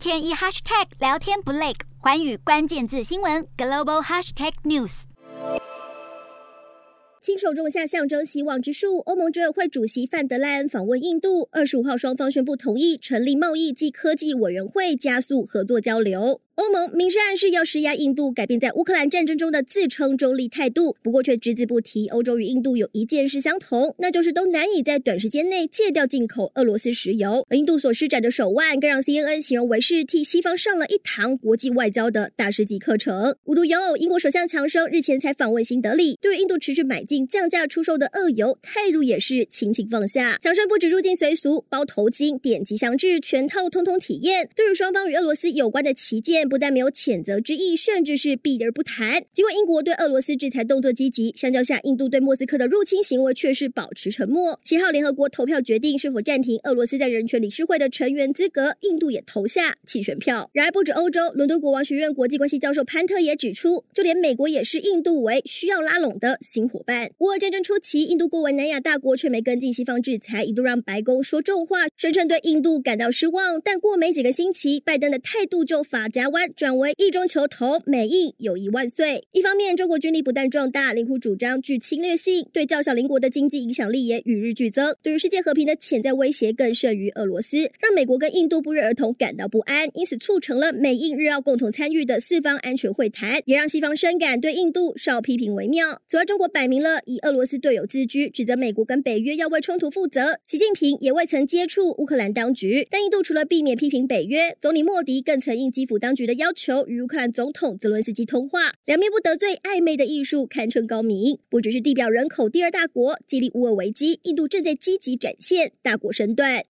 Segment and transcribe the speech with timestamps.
[0.00, 5.02] 天一 hashtag 聊天不累，环宇关键字新闻 global hashtag news。
[7.20, 9.00] 亲手种下象征希望之树。
[9.00, 16.40] 欧盟执委会主席范德莱恩访问印度，二十五号双方宣布同意成立贸易暨科技委员会，加速合作交流。
[16.60, 27.46] 欧盟明示暗示要施压印度改变在乌克兰战争中的自称中立态度，不过却只字不提欧洲与印度有一件事相同，那就是都难以在短时间内戒掉进口俄罗斯石油。
[27.48, 33.34] 而印度所施展的手腕，更让 CNN 形容为是替西方上了一堂国际外交的大师级课程。
[33.44, 40.36] 无独有偶，英国首相强生日前才访问新德里，对于印度持续买进降价出售的俄油，态度也是轻轻放下。
[40.42, 44.50] 强生不止入境随俗，包头巾、点吉祥制，全套通通体验。
[44.54, 49.24] 对于双方与俄罗斯有关的旗舰，不但没有谴责之意，甚至是避而不谈。
[49.32, 54.58] 尽管英国对俄罗斯制裁动作积极，相较下，印度对莫斯科的入侵行为却是保持沉默。
[54.64, 60.50] 七号联合国投票决定是否暂停俄罗斯在人权理事会的成员资格，印度也投下弃权票。
[60.52, 67.10] 然而，不止欧洲，伦敦国王学院国际关系教授潘特也指出，就连美国也是印度为需要拉拢的新伙伴。
[67.18, 73.60] 乌俄战争初期，印度作为南亚大国却没跟进西方制裁，一度让白宫说重话，声称对印度感到失望。
[73.60, 76.70] 但过没几个星期，拜登的态度就发夹弯转。
[76.80, 79.24] 为意中求同，美印友谊万岁。
[79.32, 84.94] 一方面，中国军力不但壮大，领土主张具侵略性，对较小邻国的经济影响力也与日俱增。
[85.02, 96.00] 对于世界和平的潜在威胁更胜于俄罗斯，让美国跟印度不约而同感到不安，因此促成了美印日澳共同参与的四方安全会谈，也让西方深感对印度少批评为妙。
[96.06, 100.38] 此外，中国摆明了以俄罗斯队友自居，指责美国跟北约要为冲突负责。
[100.46, 106.86] 习近平也未曾接触乌克兰当局，但印度除了避免批评北约，总理莫迪更曾应基辅当局的要求。
[106.86, 111.38] 与乌克兰总统泽伦斯基通话，两面不得罪，暧昧的艺术堪称高明。
[111.48, 116.64] 不只是地表人口第二大国，激励乌尔维基，印度正在积极展现大国身段。